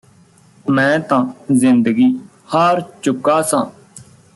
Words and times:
ਮੈਂ 0.65 0.99
ਤਾਂ 0.99 1.23
ਜ਼ਿੰਦਗੀ 1.53 2.07
ਹਾਰ 2.53 2.81
ਚੁੱਕਾ 3.03 3.41
ਸਾਂ 3.41 3.65